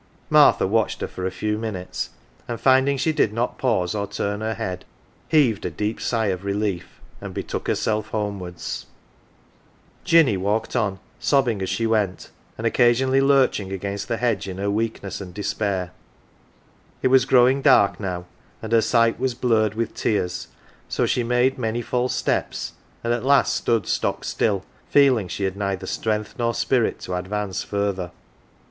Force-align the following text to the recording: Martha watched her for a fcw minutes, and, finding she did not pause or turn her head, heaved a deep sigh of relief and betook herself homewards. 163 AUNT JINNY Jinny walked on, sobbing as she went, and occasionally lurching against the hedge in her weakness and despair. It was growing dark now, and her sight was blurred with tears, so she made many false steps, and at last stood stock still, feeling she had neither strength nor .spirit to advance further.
Martha 0.31 0.65
watched 0.65 1.01
her 1.01 1.07
for 1.07 1.27
a 1.27 1.29
fcw 1.29 1.59
minutes, 1.59 2.09
and, 2.47 2.59
finding 2.59 2.97
she 2.97 3.11
did 3.11 3.31
not 3.31 3.59
pause 3.59 3.93
or 3.93 4.07
turn 4.07 4.41
her 4.41 4.55
head, 4.55 4.83
heaved 5.29 5.63
a 5.63 5.69
deep 5.69 6.01
sigh 6.01 6.29
of 6.29 6.43
relief 6.43 6.99
and 7.21 7.35
betook 7.35 7.67
herself 7.67 8.07
homewards. 8.07 8.87
163 10.05 10.17
AUNT 10.17 10.25
JINNY 10.25 10.31
Jinny 10.31 10.43
walked 10.43 10.75
on, 10.75 10.99
sobbing 11.19 11.61
as 11.61 11.69
she 11.69 11.85
went, 11.85 12.31
and 12.57 12.65
occasionally 12.65 13.21
lurching 13.21 13.71
against 13.71 14.07
the 14.07 14.17
hedge 14.17 14.47
in 14.47 14.57
her 14.57 14.71
weakness 14.71 15.21
and 15.21 15.35
despair. 15.35 15.91
It 17.03 17.09
was 17.09 17.25
growing 17.25 17.61
dark 17.61 17.99
now, 17.99 18.25
and 18.59 18.71
her 18.71 18.81
sight 18.81 19.19
was 19.19 19.35
blurred 19.35 19.75
with 19.75 19.93
tears, 19.93 20.47
so 20.89 21.05
she 21.05 21.21
made 21.21 21.59
many 21.59 21.83
false 21.83 22.15
steps, 22.15 22.73
and 23.03 23.13
at 23.13 23.23
last 23.23 23.55
stood 23.55 23.85
stock 23.85 24.23
still, 24.23 24.65
feeling 24.89 25.27
she 25.27 25.43
had 25.43 25.55
neither 25.55 25.85
strength 25.85 26.39
nor 26.39 26.55
.spirit 26.55 26.99
to 27.01 27.13
advance 27.13 27.63
further. 27.63 28.09